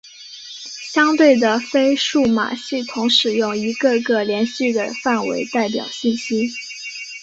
[0.91, 6.49] 相对的非数码系统使用一个个连续的范围代表信息。